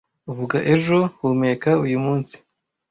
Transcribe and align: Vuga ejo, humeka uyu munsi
Vuga 0.37 0.57
ejo, 0.73 0.97
humeka 1.19 1.69
uyu 1.85 1.97
munsi 2.05 2.35